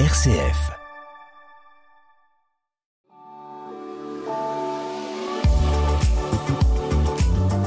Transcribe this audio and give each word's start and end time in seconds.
RCF. 0.00 0.72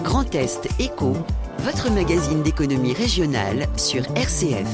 Grand 0.04 0.36
Est 0.36 0.68
Éco, 0.78 1.16
votre 1.60 1.90
magazine 1.90 2.44
d'économie 2.44 2.92
régionale 2.92 3.68
sur 3.78 4.04
RCF. 4.18 4.68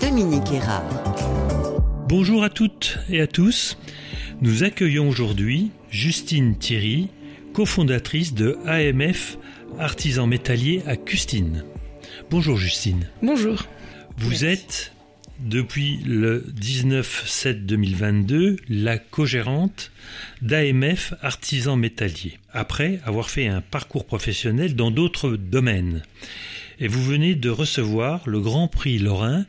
Dominique 0.00 0.50
Erard. 0.52 0.82
Bonjour 2.08 2.42
à 2.42 2.50
toutes 2.50 2.98
et 3.08 3.20
à 3.20 3.28
tous. 3.28 3.78
Nous 4.40 4.64
accueillons 4.64 5.08
aujourd'hui 5.08 5.70
Justine 5.90 6.56
Thierry, 6.58 7.08
cofondatrice 7.52 8.34
de 8.34 8.58
AMF 8.66 9.38
Artisan 9.78 10.26
Métallier 10.26 10.82
à 10.88 10.96
Custine. 10.96 11.64
Bonjour 12.32 12.56
Justine. 12.56 13.06
Bonjour. 13.22 13.62
Vous 14.18 14.44
êtes 14.44 14.92
depuis 15.42 15.98
le 16.06 16.44
19-7-2022 16.60 18.58
la 18.68 18.98
co-gérante 18.98 19.90
d'AMF 20.42 21.14
Artisan 21.22 21.76
Métallier, 21.76 22.38
après 22.52 23.00
avoir 23.04 23.30
fait 23.30 23.46
un 23.46 23.60
parcours 23.60 24.06
professionnel 24.06 24.76
dans 24.76 24.90
d'autres 24.90 25.36
domaines. 25.36 26.02
Et 26.78 26.88
vous 26.88 27.02
venez 27.02 27.34
de 27.34 27.50
recevoir 27.50 28.28
le 28.28 28.40
Grand 28.40 28.68
Prix 28.68 28.98
Lorrain 28.98 29.46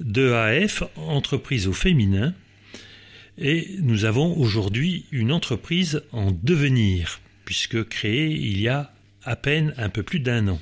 de 0.00 0.32
AF, 0.32 0.82
entreprise 0.96 1.68
au 1.68 1.72
féminin. 1.72 2.34
Et 3.38 3.76
nous 3.80 4.04
avons 4.04 4.36
aujourd'hui 4.36 5.06
une 5.12 5.32
entreprise 5.32 6.02
en 6.12 6.30
devenir, 6.30 7.20
puisque 7.44 7.88
créée 7.88 8.30
il 8.32 8.60
y 8.60 8.68
a 8.68 8.92
à 9.24 9.36
peine 9.36 9.74
un 9.76 9.88
peu 9.88 10.02
plus 10.02 10.20
d'un 10.20 10.48
an. 10.48 10.60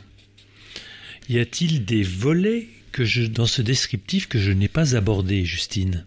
Y 1.29 1.38
a-t-il 1.38 1.84
des 1.84 2.02
volets 2.02 2.68
que 2.92 3.05
je, 3.05 3.23
dans 3.23 3.46
ce 3.46 3.62
descriptif 3.62 4.28
que 4.28 4.38
je 4.38 4.52
n'ai 4.52 4.69
pas 4.69 4.95
abordé, 4.95 5.45
Justine 5.45 6.06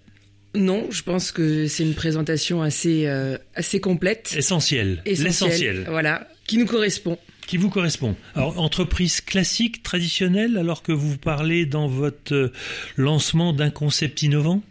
Non, 0.54 0.88
je 0.90 1.04
pense 1.04 1.32
que 1.32 1.68
c'est 1.68 1.84
une 1.84 1.96
présentation 1.96 2.62
assez, 2.62 3.08
euh, 3.08 3.38
assez 3.56 3.80
complète. 3.80 4.34
Essentielle. 4.38 5.02
L'essentiel. 5.06 5.86
Voilà, 5.90 6.28
qui 6.48 6.58
nous 6.58 6.66
correspond. 6.66 7.18
Qui 7.48 7.58
vous 7.58 7.70
correspond. 7.70 8.16
Alors, 8.34 8.60
entreprise 8.60 9.22
classique, 9.22 9.84
traditionnelle, 9.84 10.58
alors 10.58 10.82
que 10.82 10.92
vous 10.92 11.18
parlez 11.18 11.66
dans 11.66 11.88
votre 11.88 12.34
euh, 12.34 12.54
lancement 12.96 13.54
d'un 13.54 13.70
concept 13.70 14.24
innovant? 14.24 14.64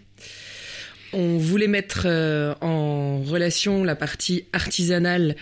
On 1.15 1.39
voulait 1.39 1.69
mettre 1.69 2.03
euh, 2.07 2.55
en 2.61 3.21
relation 3.23 3.85
la 3.85 3.95
partie 3.95 4.45
artisanale 4.53 5.37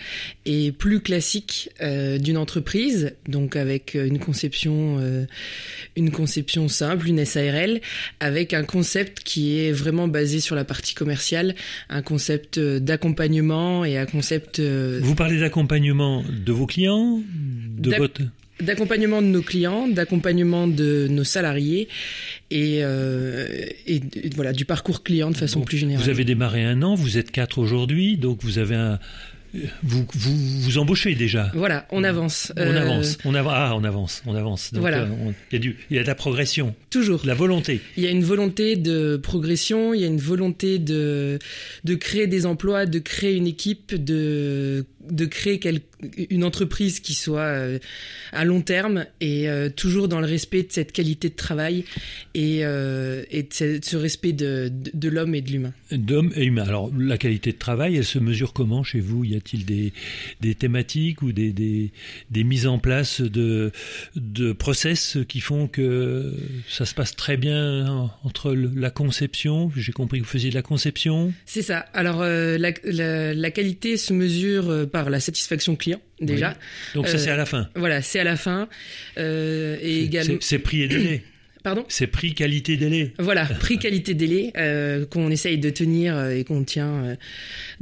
et 0.45 0.71
plus 0.71 1.01
classique 1.01 1.69
euh, 1.81 2.17
d'une 2.17 2.37
entreprise, 2.37 3.15
donc 3.27 3.55
avec 3.55 3.95
une 3.95 4.19
conception, 4.19 4.97
euh, 4.99 5.25
une 5.95 6.11
conception 6.11 6.67
simple, 6.67 7.07
une 7.07 7.25
SARL, 7.25 7.81
avec 8.19 8.53
un 8.53 8.63
concept 8.63 9.23
qui 9.23 9.59
est 9.59 9.71
vraiment 9.71 10.07
basé 10.07 10.39
sur 10.39 10.55
la 10.55 10.63
partie 10.63 10.93
commerciale, 10.93 11.55
un 11.89 12.01
concept 12.01 12.59
d'accompagnement 12.59 13.83
et 13.83 13.97
un 13.97 14.05
concept. 14.05 14.59
Vous 14.59 15.15
parlez 15.15 15.39
d'accompagnement 15.39 16.23
de 16.29 16.51
vos 16.51 16.67
clients, 16.67 17.19
de 17.77 17.95
votre 17.95 18.21
d'accompagnement 18.63 19.21
de 19.21 19.27
nos 19.27 19.41
clients, 19.41 19.87
d'accompagnement 19.87 20.67
de 20.67 21.07
nos 21.09 21.23
salariés 21.23 21.87
et, 22.51 22.79
euh, 22.81 23.65
et, 23.87 24.01
voilà 24.35 24.53
du 24.53 24.65
parcours 24.65 25.03
client 25.03 25.31
de 25.31 25.37
façon 25.37 25.61
plus 25.61 25.77
générale. 25.77 26.03
Vous 26.03 26.09
avez 26.09 26.25
démarré 26.25 26.63
un 26.63 26.81
an, 26.81 26.95
vous 26.95 27.17
êtes 27.17 27.31
quatre 27.31 27.57
aujourd'hui, 27.59 28.17
donc 28.17 28.43
vous 28.43 28.57
avez 28.57 28.75
un, 28.75 28.99
vous, 29.83 30.05
vous, 30.13 30.35
vous 30.61 30.77
embauchez 30.79 31.13
déjà. 31.13 31.51
Voilà, 31.53 31.85
on 31.91 32.03
avance. 32.03 32.51
On 32.57 32.61
euh... 32.61 32.81
avance. 32.81 33.17
On 33.23 33.35
avance. 33.35 33.53
Ah, 33.55 33.75
on 33.75 33.83
avance. 33.83 34.23
On 34.25 34.35
avance. 34.35 34.73
Donc, 34.73 34.81
voilà. 34.81 35.01
Euh, 35.01 35.31
il, 35.51 35.55
y 35.55 35.57
a 35.57 35.59
du, 35.59 35.77
il 35.89 35.95
y 35.95 35.99
a 35.99 36.01
de 36.01 36.07
la 36.07 36.15
progression. 36.15 36.73
Toujours. 36.89 37.21
La 37.25 37.35
volonté. 37.35 37.79
Il 37.97 38.03
y 38.03 38.07
a 38.07 38.09
une 38.09 38.23
volonté 38.23 38.75
de 38.75 39.17
progression. 39.17 39.93
Il 39.93 40.01
y 40.01 40.03
a 40.03 40.07
une 40.07 40.19
volonté 40.19 40.79
de 40.79 41.37
de 41.83 41.95
créer 41.95 42.27
des 42.27 42.45
emplois, 42.45 42.85
de 42.85 42.99
créer 42.99 43.35
une 43.35 43.47
équipe, 43.47 43.93
de 43.93 44.85
de 45.09 45.25
créer 45.25 45.59
une 46.29 46.43
entreprise 46.43 46.99
qui 46.99 47.13
soit 47.13 47.41
euh, 47.41 47.79
à 48.31 48.45
long 48.45 48.61
terme 48.61 49.05
et 49.21 49.49
euh, 49.49 49.69
toujours 49.69 50.07
dans 50.07 50.19
le 50.19 50.25
respect 50.25 50.63
de 50.63 50.71
cette 50.71 50.91
qualité 50.91 51.29
de 51.29 51.35
travail 51.35 51.85
et, 52.33 52.59
euh, 52.63 53.23
et 53.31 53.43
de 53.43 53.79
ce, 53.81 53.95
respect 53.95 54.33
de, 54.33 54.69
de, 54.69 54.91
de 54.93 55.09
l'homme 55.09 55.35
et 55.35 55.41
de 55.41 55.51
l'humain. 55.51 55.73
D'homme 55.91 56.31
et 56.35 56.45
humain. 56.45 56.63
Alors 56.63 56.91
la 56.97 57.17
qualité 57.17 57.51
de 57.51 57.57
travail, 57.57 57.95
elle 57.97 58.05
se 58.05 58.19
mesure 58.19 58.53
comment 58.53 58.83
chez 58.83 58.99
vous? 58.99 59.23
Y 59.23 59.35
a-t-il 59.35 59.65
des, 59.65 59.93
des 60.41 60.55
thématiques 60.55 61.21
ou 61.21 61.31
des, 61.31 61.51
des, 61.51 61.91
des, 62.31 62.43
mises 62.43 62.67
en 62.67 62.79
place 62.79 63.21
de, 63.21 63.71
de 64.15 64.53
process 64.53 65.17
qui 65.27 65.39
font 65.39 65.67
que 65.67 66.33
ça 66.69 66.85
se 66.85 66.93
passe 66.93 67.15
très 67.15 67.37
bien 67.37 68.11
entre 68.23 68.53
la 68.53 68.89
conception? 68.89 69.71
J'ai 69.75 69.91
compris 69.91 70.19
que 70.19 70.25
vous 70.25 70.29
faisiez 70.29 70.49
de 70.49 70.55
la 70.55 70.61
conception. 70.61 71.33
C'est 71.45 71.61
ça. 71.61 71.79
Alors 71.93 72.21
la, 72.21 72.57
la, 72.83 73.33
la, 73.33 73.51
qualité 73.51 73.97
se 73.97 74.13
mesure 74.13 74.87
par 74.93 75.09
la 75.09 75.19
satisfaction 75.19 75.75
client 75.75 75.99
déjà. 76.21 76.49
Oui. 76.49 76.55
Donc 76.95 77.07
ça 77.07 77.15
euh, 77.15 77.17
c'est 77.17 77.31
à 77.31 77.35
la 77.35 77.45
fin. 77.45 77.67
Voilà, 77.75 78.01
c'est 78.01 78.19
à 78.19 78.23
la 78.23 78.37
fin. 78.37 78.69
Euh, 79.17 79.75
et 79.81 80.03
également. 80.03 80.37
C'est 80.39 80.59
prix 80.59 80.83
et 80.83 80.87
délai. 80.87 81.23
Pardon? 81.63 81.85
C'est 81.87 82.07
prix 82.07 82.33
qualité 82.33 82.77
délai. 82.77 83.13
Voilà, 83.17 83.45
prix 83.45 83.79
qualité 83.79 84.13
délai 84.13 84.51
euh, 84.55 85.05
qu'on 85.05 85.31
essaye 85.31 85.57
de 85.57 85.69
tenir 85.69 86.29
et 86.29 86.43
qu'on 86.43 86.63
tient 86.63 87.03
euh, 87.03 87.15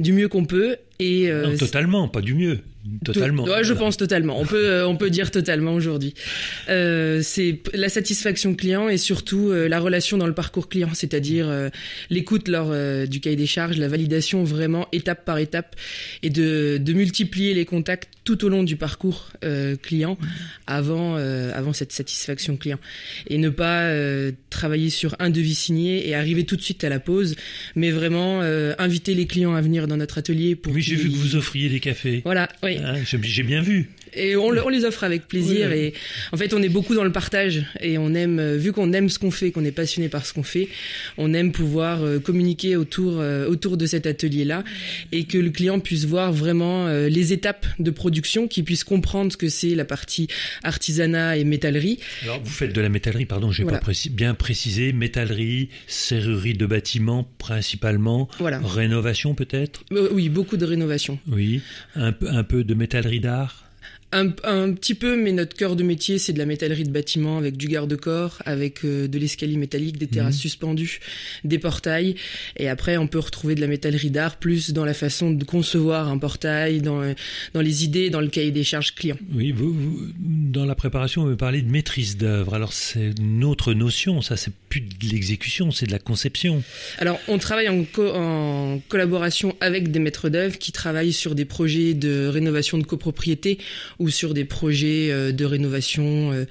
du 0.00 0.12
mieux 0.12 0.28
qu'on 0.28 0.46
peut. 0.46 0.76
Et 1.02 1.30
euh, 1.30 1.48
non, 1.48 1.56
totalement, 1.56 2.06
pas 2.06 2.20
du 2.20 2.34
mieux. 2.34 2.60
Totalement. 3.04 3.44
Ouais, 3.44 3.62
je 3.62 3.74
pense 3.74 3.96
totalement. 3.96 4.40
On 4.40 4.44
peut, 4.44 4.68
euh, 4.68 4.88
on 4.88 4.96
peut 4.96 5.10
dire 5.10 5.30
totalement 5.30 5.74
aujourd'hui. 5.74 6.14
Euh, 6.68 7.20
c'est 7.22 7.60
la 7.74 7.88
satisfaction 7.88 8.56
client 8.56 8.88
et 8.88 8.98
surtout 8.98 9.50
euh, 9.50 9.68
la 9.68 9.78
relation 9.78 10.18
dans 10.18 10.26
le 10.26 10.34
parcours 10.34 10.68
client, 10.68 10.90
c'est-à-dire 10.92 11.70
l'écoute 12.10 12.48
lors 12.48 12.72
du 13.06 13.20
cahier 13.20 13.36
des 13.36 13.46
charges, 13.46 13.78
la 13.78 13.88
validation 13.88 14.42
vraiment 14.42 14.88
étape 14.92 15.24
par 15.24 15.38
étape 15.38 15.76
et 16.22 16.30
de, 16.30 16.78
de 16.78 16.92
multiplier 16.92 17.54
les 17.54 17.64
contacts 17.64 18.08
tout 18.24 18.44
au 18.44 18.48
long 18.48 18.62
du 18.62 18.76
parcours 18.76 19.30
client 19.82 20.18
avant, 20.66 21.16
avant 21.16 21.72
cette 21.72 21.92
satisfaction 21.92 22.56
client 22.56 22.78
et 23.28 23.38
ne 23.38 23.48
pas 23.48 23.90
travailler 24.50 24.90
sur 24.90 25.14
un 25.18 25.30
devis 25.30 25.54
signé 25.54 26.08
et 26.08 26.14
arriver 26.14 26.44
tout 26.44 26.56
de 26.56 26.62
suite 26.62 26.84
à 26.84 26.88
la 26.88 27.00
pause, 27.00 27.36
mais 27.74 27.90
vraiment 27.90 28.40
inviter 28.78 29.14
les 29.14 29.26
clients 29.26 29.54
à 29.54 29.60
venir 29.60 29.86
dans 29.86 29.96
notre 29.96 30.18
atelier 30.18 30.56
pour. 30.56 30.72
Oui, 30.72 30.82
j'ai 30.96 31.02
vu 31.04 31.10
que 31.10 31.16
vous 31.16 31.36
offriez 31.36 31.68
des 31.68 31.80
cafés. 31.80 32.22
Voilà, 32.24 32.48
oui. 32.62 32.78
Hein, 32.82 32.96
j'ai 33.04 33.42
bien 33.42 33.62
vu. 33.62 33.90
Et 34.14 34.36
on, 34.36 34.48
on, 34.48 34.68
les 34.68 34.84
offre 34.84 35.04
avec 35.04 35.28
plaisir. 35.28 35.68
Oui, 35.70 35.76
oui. 35.76 35.84
Et 35.86 35.94
en 36.32 36.36
fait, 36.36 36.54
on 36.54 36.62
est 36.62 36.68
beaucoup 36.68 36.94
dans 36.94 37.04
le 37.04 37.12
partage. 37.12 37.64
Et 37.80 37.98
on 37.98 38.14
aime, 38.14 38.56
vu 38.56 38.72
qu'on 38.72 38.92
aime 38.92 39.08
ce 39.08 39.18
qu'on 39.18 39.30
fait, 39.30 39.50
qu'on 39.50 39.64
est 39.64 39.72
passionné 39.72 40.08
par 40.08 40.26
ce 40.26 40.32
qu'on 40.32 40.42
fait, 40.42 40.68
on 41.18 41.34
aime 41.34 41.52
pouvoir 41.52 42.02
euh, 42.02 42.18
communiquer 42.18 42.76
autour, 42.76 43.20
euh, 43.20 43.46
autour 43.46 43.76
de 43.76 43.86
cet 43.86 44.06
atelier-là 44.06 44.64
et 45.12 45.24
que 45.24 45.38
le 45.38 45.50
client 45.50 45.80
puisse 45.80 46.04
voir 46.04 46.32
vraiment 46.32 46.86
euh, 46.86 47.08
les 47.08 47.32
étapes 47.32 47.66
de 47.78 47.90
production, 47.90 48.48
qu'il 48.48 48.64
puisse 48.64 48.84
comprendre 48.84 49.32
ce 49.32 49.36
que 49.36 49.48
c'est 49.48 49.74
la 49.74 49.84
partie 49.84 50.28
artisanat 50.62 51.36
et 51.36 51.44
métallerie. 51.44 51.98
Alors, 52.22 52.40
vous 52.42 52.50
faites 52.50 52.72
de 52.72 52.80
la 52.80 52.88
métallerie, 52.88 53.26
pardon, 53.26 53.50
j'ai 53.50 53.62
voilà. 53.62 53.78
pas 53.78 53.84
précis, 53.84 54.10
bien 54.10 54.34
précisé, 54.34 54.92
métallerie, 54.92 55.68
serrurerie 55.86 56.54
de 56.54 56.66
bâtiments 56.66 57.28
principalement, 57.38 58.28
voilà. 58.38 58.60
rénovation 58.60 59.34
peut-être? 59.34 59.84
Oui, 59.90 60.28
beaucoup 60.28 60.56
de 60.56 60.64
rénovation. 60.64 61.18
Oui, 61.30 61.60
un, 61.96 62.14
un 62.28 62.44
peu 62.44 62.64
de 62.64 62.74
métallerie 62.74 63.20
d'art? 63.20 63.61
Un, 64.12 64.28
un, 64.44 64.72
petit 64.72 64.94
peu, 64.94 65.16
mais 65.16 65.32
notre 65.32 65.56
cœur 65.56 65.76
de 65.76 65.82
métier, 65.82 66.18
c'est 66.18 66.32
de 66.32 66.38
la 66.38 66.46
métallerie 66.46 66.84
de 66.84 66.90
bâtiment 66.90 67.38
avec 67.38 67.56
du 67.56 67.68
garde-corps, 67.68 68.42
avec 68.44 68.84
euh, 68.84 69.08
de 69.08 69.18
l'escalier 69.18 69.56
métallique, 69.56 69.98
des 69.98 70.06
terrasses 70.06 70.36
mmh. 70.36 70.48
suspendues, 70.48 71.00
des 71.44 71.58
portails. 71.58 72.14
Et 72.56 72.68
après, 72.68 72.96
on 72.96 73.06
peut 73.06 73.18
retrouver 73.18 73.54
de 73.54 73.60
la 73.60 73.66
métallerie 73.66 74.10
d'art 74.10 74.36
plus 74.36 74.72
dans 74.72 74.84
la 74.84 74.94
façon 74.94 75.30
de 75.30 75.44
concevoir 75.44 76.08
un 76.08 76.18
portail, 76.18 76.80
dans, 76.80 77.02
dans 77.54 77.60
les 77.60 77.84
idées, 77.84 78.10
dans 78.10 78.20
le 78.20 78.28
cahier 78.28 78.50
des 78.50 78.64
charges 78.64 78.94
client. 78.94 79.16
Oui, 79.34 79.52
vous, 79.52 79.72
vous 79.72 80.08
dans 80.18 80.64
la 80.64 80.74
préparation, 80.74 81.22
vous 81.22 81.30
me 81.30 81.36
parlez 81.36 81.62
de 81.62 81.70
maîtrise 81.70 82.16
d'œuvre. 82.16 82.54
Alors, 82.54 82.72
c'est 82.72 83.12
une 83.18 83.44
autre 83.44 83.74
notion, 83.74 84.22
ça, 84.22 84.36
c'est 84.36 84.52
plus 84.68 84.80
de 84.80 85.08
l'exécution, 85.10 85.70
c'est 85.70 85.86
de 85.86 85.92
la 85.92 85.98
conception. 85.98 86.62
Alors, 86.98 87.18
on 87.28 87.38
travaille 87.38 87.68
en, 87.68 87.84
co 87.84 88.08
en 88.08 88.80
collaboration 88.88 89.56
avec 89.60 89.90
des 89.90 89.98
maîtres 89.98 90.28
d'œuvre 90.28 90.58
qui 90.58 90.72
travaillent 90.72 91.12
sur 91.12 91.34
des 91.34 91.44
projets 91.44 91.94
de 91.94 92.26
rénovation 92.26 92.78
de 92.78 92.84
copropriété 92.84 93.58
ou 94.02 94.10
sur 94.10 94.34
des 94.34 94.44
projets 94.44 95.10
euh, 95.10 95.32
de 95.32 95.44
rénovation 95.44 96.32
euh, 96.32 96.44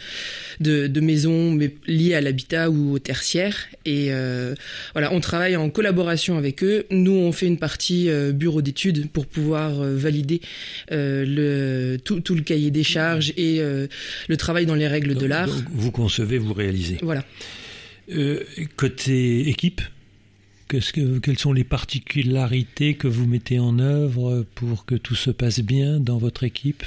de, 0.62 0.88
de 0.88 1.00
maisons 1.02 1.52
mais 1.52 1.76
liées 1.86 2.14
à 2.14 2.22
l'habitat 2.22 2.70
ou 2.70 2.94
au 2.94 3.00
tertiaire. 3.00 3.68
Et 3.86 4.08
euh, 4.10 4.56
voilà, 4.94 5.14
on 5.14 5.20
travaille 5.20 5.58
en 5.58 5.70
collaboration 5.70 6.38
avec 6.38 6.64
eux. 6.64 6.86
Nous, 6.92 7.12
on 7.12 7.32
fait 7.32 7.48
une 7.48 7.58
partie 7.58 8.10
bureau 8.34 8.62
d'études 8.62 9.10
pour 9.10 9.26
pouvoir 9.26 9.74
valider 9.84 10.42
le, 10.90 11.98
tout, 11.98 12.22
tout, 12.22 12.36
le 12.36 12.42
cahier 12.42 12.72
des 12.72 12.84
charges 12.84 13.34
et 13.38 13.60
le 13.60 14.38
travail 14.38 14.66
dans 14.66 14.76
les 14.76 14.88
règles 14.88 15.14
donc, 15.14 15.24
de 15.24 15.28
l'art. 15.28 15.50
Vous 15.72 15.92
concevez, 15.92 16.38
vous 16.38 16.54
réalisez. 16.54 16.98
Voilà. 17.02 17.26
côté 18.78 19.50
équipe 19.50 19.82
Quelles 21.22 21.38
sont 21.38 21.54
les 21.54 21.64
particularités 21.64 22.94
que 22.94 23.08
vous 23.08 23.28
mettez 23.28 23.60
en 23.60 23.80
œuvre 23.80 24.46
pour 24.56 24.86
que 24.86 24.96
tout 24.96 25.16
se 25.16 25.32
passe 25.32 25.60
bien 25.60 26.00
dans 26.00 26.18
votre 26.18 26.44
équipe? 26.44 26.84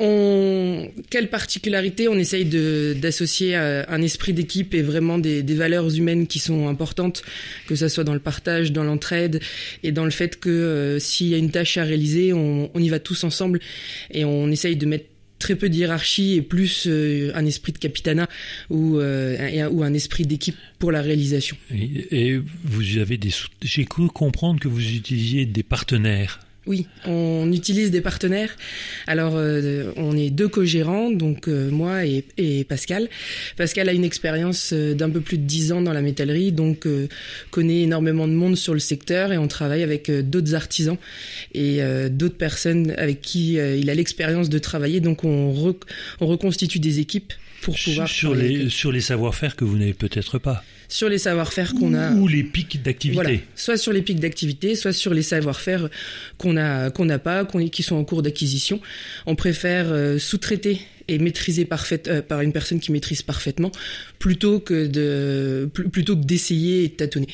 On, 0.00 0.90
quelle 1.08 1.30
particularité 1.30 2.08
on 2.08 2.16
essaye 2.18 2.44
d'associer 2.96 3.54
un 3.54 4.02
esprit 4.02 4.32
d'équipe 4.32 4.74
et 4.74 4.82
vraiment 4.82 5.18
des, 5.18 5.42
valeurs 5.54 5.94
humaines 5.94 6.26
qui 6.26 6.40
sont 6.40 6.66
importantes, 6.66 7.22
que 7.68 7.76
ce 7.76 7.86
soit 7.88 8.02
dans 8.02 8.12
le 8.12 8.20
partage, 8.20 8.72
dans 8.72 8.82
l'entraide 8.82 9.40
et 9.84 9.92
dans 9.92 10.04
le 10.04 10.10
fait 10.10 10.40
que 10.40 10.50
euh, 10.50 10.98
s'il 10.98 11.28
y 11.28 11.34
a 11.34 11.38
une 11.38 11.52
tâche 11.52 11.76
à 11.76 11.84
réaliser, 11.84 12.32
on, 12.32 12.70
y 12.74 12.88
va 12.88 12.98
tous 12.98 13.22
ensemble 13.22 13.60
et 14.10 14.24
on 14.24 14.50
essaye 14.50 14.76
de 14.76 14.84
mettre 14.84 15.06
très 15.44 15.56
peu 15.56 15.68
de 15.68 15.74
hiérarchie 15.74 16.36
et 16.36 16.42
plus 16.42 16.86
euh, 16.86 17.30
un 17.34 17.44
esprit 17.44 17.72
de 17.72 17.78
capitanat 17.78 18.28
ou, 18.70 18.98
euh, 18.98 19.68
ou 19.68 19.82
un 19.82 19.92
esprit 19.92 20.24
d'équipe 20.24 20.56
pour 20.78 20.90
la 20.90 21.02
réalisation. 21.02 21.54
Et, 21.70 22.30
et 22.30 22.40
vous 22.64 22.96
avez 22.96 23.18
des... 23.18 23.28
J'ai 23.60 23.84
cru 23.84 24.08
comprendre 24.08 24.58
que 24.58 24.68
vous 24.68 24.80
utilisiez 24.80 25.44
des 25.44 25.62
partenaires 25.62 26.40
oui, 26.66 26.86
on 27.04 27.52
utilise 27.52 27.90
des 27.90 28.00
partenaires. 28.00 28.56
Alors, 29.06 29.34
euh, 29.36 29.92
on 29.96 30.16
est 30.16 30.30
deux 30.30 30.48
co-gérants, 30.48 31.10
donc 31.10 31.46
euh, 31.46 31.70
moi 31.70 32.04
et, 32.06 32.64
Pascal. 32.64 33.08
Pascal 33.56 33.88
a 33.88 33.92
une 33.92 34.04
expérience 34.04 34.72
euh, 34.72 34.94
d'un 34.94 35.10
peu 35.10 35.20
plus 35.20 35.36
de 35.36 35.42
dix 35.42 35.72
ans 35.72 35.82
dans 35.82 35.92
la 35.92 36.00
métallerie, 36.00 36.52
donc 36.52 36.88
connaît 37.50 37.82
énormément 37.82 38.26
de 38.26 38.32
monde 38.32 38.56
sur 38.56 38.72
le 38.72 38.80
secteur 38.80 39.32
et 39.32 39.38
on 39.38 39.48
travaille 39.48 39.82
avec 39.82 40.10
d'autres 40.10 40.54
artisans 40.54 40.96
et 41.52 41.80
d'autres 42.10 42.36
personnes 42.36 42.92
avec 42.96 43.20
qui 43.20 43.54
il 43.54 43.90
a 43.90 43.94
l'expérience 43.94 44.48
de 44.48 44.58
travailler. 44.58 45.00
Donc, 45.00 45.24
on, 45.24 45.74
on 46.20 46.26
reconstitue 46.26 46.78
des 46.78 47.00
équipes 47.00 47.32
pour 47.62 47.76
pouvoir 47.82 48.08
sur 48.08 48.34
les 48.34 48.68
sur 48.68 48.92
les 48.92 49.00
savoir-faire 49.00 49.56
que 49.56 49.64
vous 49.64 49.78
n'avez 49.78 49.94
peut-être 49.94 50.38
pas 50.38 50.62
sur 50.88 51.08
les 51.08 51.18
savoir-faire 51.18 51.74
qu'on 51.74 51.94
a. 51.94 52.12
Ou 52.12 52.28
les 52.28 52.42
pics 52.42 52.82
d'activité. 52.82 53.22
Voilà. 53.22 53.38
Soit 53.54 53.76
sur 53.76 53.92
les 53.92 54.02
pics 54.02 54.20
d'activité, 54.20 54.74
soit 54.74 54.92
sur 54.92 55.14
les 55.14 55.22
savoir-faire 55.22 55.88
qu'on 56.38 56.56
a 56.56 56.90
qu'on 56.90 57.04
n'a 57.04 57.18
pas, 57.18 57.44
qui 57.44 57.82
sont 57.82 57.96
en 57.96 58.04
cours 58.04 58.22
d'acquisition. 58.22 58.80
On 59.26 59.36
préfère 59.36 59.86
euh, 59.88 60.18
sous-traiter 60.18 60.80
et 61.08 61.18
maîtriser 61.18 61.64
parfaite, 61.64 62.08
euh, 62.08 62.22
par 62.22 62.40
une 62.40 62.52
personne 62.52 62.80
qui 62.80 62.92
maîtrise 62.92 63.22
parfaitement 63.22 63.70
plutôt 64.18 64.60
que 64.60 64.86
de 64.86 65.68
plutôt 65.72 66.16
que 66.16 66.24
d'essayer 66.24 66.84
et 66.84 66.88
de 66.88 66.94
tâtonner. 66.94 67.28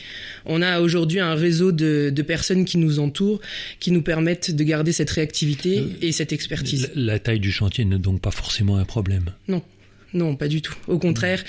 On 0.45 0.63
a 0.63 0.81
aujourd'hui 0.81 1.21
un 1.21 1.35
réseau 1.35 1.73
de, 1.73 2.11
de, 2.15 2.23
personnes 2.23 2.65
qui 2.65 2.79
nous 2.79 2.99
entourent, 2.99 3.41
qui 3.79 3.93
nous 3.93 4.03
permettent 4.03 4.51
de 4.51 4.65
garder 4.65 4.93
cette 4.93 5.11
réactivité 5.11 5.79
euh, 5.79 5.87
et 6.03 6.13
cette 6.13 6.33
expertise. 6.33 6.91
La, 6.95 7.13
la 7.13 7.19
taille 7.19 7.41
du 7.41 7.53
chantier 7.53 7.85
n'est 7.85 7.99
donc 7.99 8.21
pas 8.21 8.31
forcément 8.31 8.77
un 8.77 8.85
problème. 8.85 9.27
Non. 9.49 9.63
Non, 10.13 10.35
pas 10.35 10.49
du 10.49 10.61
tout. 10.61 10.75
Au 10.89 10.99
contraire, 10.99 11.45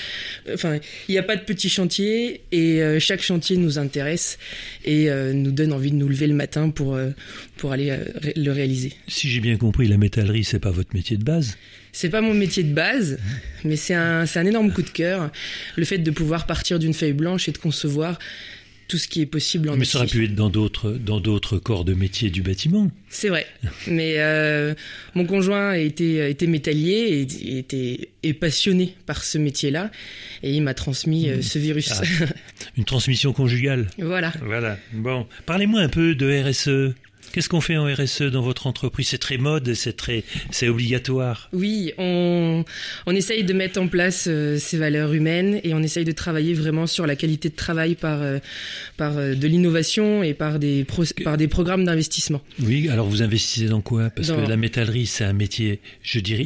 enfin, 0.53 0.79
il 1.07 1.11
n'y 1.11 1.17
a 1.17 1.23
pas 1.23 1.35
de 1.35 1.41
petit 1.41 1.69
chantier 1.69 2.41
et 2.51 2.81
euh, 2.81 2.99
chaque 2.99 3.21
chantier 3.21 3.57
nous 3.57 3.79
intéresse 3.79 4.37
et 4.85 5.09
euh, 5.09 5.33
nous 5.33 5.51
donne 5.51 5.73
envie 5.73 5.91
de 5.91 5.95
nous 5.95 6.07
lever 6.07 6.27
le 6.27 6.35
matin 6.35 6.69
pour 6.69 6.95
euh, 6.95 7.09
pour 7.57 7.71
aller 7.71 7.97
le 8.35 8.51
réaliser. 8.51 8.93
Si 9.07 9.29
j'ai 9.29 9.39
bien 9.39 9.57
compris, 9.57 9.87
la 9.87 9.97
métallerie, 9.97 10.43
c'est 10.43 10.59
pas 10.59 10.71
votre 10.71 10.93
métier 10.93 11.17
de 11.17 11.23
base? 11.23 11.57
C'est 11.91 12.09
pas 12.09 12.21
mon 12.21 12.33
métier 12.33 12.63
de 12.63 12.73
base, 12.73 13.17
mais 13.63 13.75
c'est 13.75 13.95
un 13.95 14.25
c'est 14.25 14.39
un 14.39 14.45
énorme 14.45 14.71
coup 14.71 14.83
de 14.83 14.89
cœur. 14.89 15.31
Le 15.75 15.85
fait 15.85 15.97
de 15.97 16.11
pouvoir 16.11 16.45
partir 16.45 16.79
d'une 16.79 16.93
feuille 16.93 17.13
blanche 17.13 17.49
et 17.49 17.51
de 17.51 17.57
concevoir 17.57 18.19
tout 18.91 18.97
ce 18.97 19.07
qui 19.07 19.21
est 19.21 19.25
possible 19.25 19.69
en 19.69 19.77
Mais 19.77 19.85
ça 19.85 19.99
aurait 19.99 20.07
pu 20.07 20.25
être 20.25 20.35
dans 20.35 20.49
d'autres 20.49 20.91
dans 20.91 21.21
d'autres 21.21 21.57
corps 21.57 21.85
de 21.85 21.93
métier 21.93 22.29
du 22.29 22.41
bâtiment. 22.41 22.91
C'est 23.07 23.29
vrai. 23.29 23.47
Mais 23.87 24.15
euh, 24.17 24.73
mon 25.15 25.25
conjoint 25.25 25.71
était 25.75 26.29
était 26.29 26.45
métallier 26.45 27.25
et 27.25 27.57
était 27.57 28.09
est 28.21 28.33
passionné 28.33 28.97
par 29.05 29.23
ce 29.23 29.37
métier-là 29.37 29.91
et 30.43 30.51
il 30.51 30.61
m'a 30.61 30.73
transmis 30.73 31.29
euh, 31.29 31.41
ce 31.41 31.57
virus. 31.57 31.89
Ah. 31.93 32.25
une 32.77 32.83
transmission 32.83 33.31
conjugale. 33.31 33.87
Voilà. 33.97 34.33
Voilà. 34.43 34.77
Bon, 34.91 35.25
parlez-moi 35.45 35.79
un 35.79 35.89
peu 35.89 36.13
de 36.13 36.43
RSE. 36.43 36.93
Qu'est-ce 37.31 37.47
qu'on 37.47 37.61
fait 37.61 37.77
en 37.77 37.85
RSE 37.85 38.23
dans 38.23 38.41
votre 38.41 38.67
entreprise? 38.67 39.09
C'est 39.09 39.17
très 39.17 39.37
mode, 39.37 39.73
c'est 39.73 39.95
très, 39.95 40.23
c'est 40.51 40.67
obligatoire. 40.67 41.49
Oui, 41.53 41.93
on, 41.97 42.65
on 43.05 43.15
essaye 43.15 43.43
de 43.43 43.53
mettre 43.53 43.79
en 43.79 43.87
place 43.87 44.25
euh, 44.27 44.57
ces 44.57 44.77
valeurs 44.77 45.13
humaines 45.13 45.61
et 45.63 45.73
on 45.73 45.79
essaye 45.79 46.03
de 46.03 46.11
travailler 46.11 46.53
vraiment 46.53 46.87
sur 46.87 47.07
la 47.07 47.15
qualité 47.15 47.49
de 47.49 47.55
travail 47.55 47.95
par, 47.95 48.21
euh, 48.21 48.39
par 48.97 49.17
euh, 49.17 49.33
de 49.33 49.47
l'innovation 49.47 50.23
et 50.23 50.33
par 50.33 50.59
des, 50.59 50.85
par 51.23 51.37
des 51.37 51.47
programmes 51.47 51.85
d'investissement. 51.85 52.41
Oui, 52.61 52.89
alors 52.89 53.07
vous 53.07 53.21
investissez 53.21 53.67
dans 53.67 53.81
quoi? 53.81 54.09
Parce 54.09 54.31
que 54.31 54.47
la 54.47 54.57
métallerie, 54.57 55.05
c'est 55.05 55.23
un 55.25 55.33
métier, 55.33 55.79
je 56.03 56.19
dirais, 56.19 56.45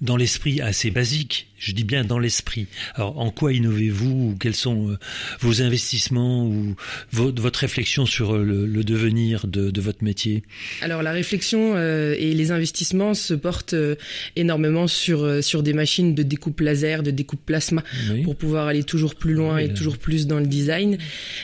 dans 0.00 0.16
l'esprit 0.16 0.60
assez 0.60 0.90
basique. 0.90 1.48
Je 1.58 1.70
dis 1.70 1.84
bien 1.84 2.02
dans 2.02 2.18
l'esprit. 2.18 2.66
Alors, 2.96 3.20
en 3.20 3.30
quoi 3.30 3.52
innovez-vous? 3.52 4.36
Quels 4.40 4.56
sont 4.56 4.96
vos 5.38 5.62
investissements? 5.62 6.44
Ou 6.44 6.74
votre, 7.12 7.60
réflexion 7.60 8.04
sur 8.04 8.36
le, 8.36 8.66
devenir 8.82 9.46
de, 9.46 9.70
de 9.70 9.80
votre 9.82 10.02
métier 10.02 10.42
Alors 10.80 11.02
la 11.02 11.12
réflexion 11.12 11.74
euh, 11.76 12.14
et 12.18 12.32
les 12.32 12.50
investissements 12.50 13.14
se 13.14 13.34
portent 13.34 13.74
euh, 13.74 13.96
énormément 14.36 14.86
sur 14.86 15.22
euh, 15.24 15.42
sur 15.42 15.62
des 15.62 15.72
machines 15.72 16.14
de 16.14 16.22
découpe 16.22 16.60
laser, 16.60 17.02
de 17.02 17.10
découpe 17.10 17.44
plasma 17.44 17.82
pour 18.24 18.36
pouvoir 18.36 18.66
aller 18.68 18.84
toujours 18.84 19.14
plus 19.14 19.34
loin 19.34 19.58
et 19.58 19.72
toujours 19.74 19.98
plus 19.98 20.26
dans 20.26 20.38
le 20.38 20.46
design. 20.46 20.98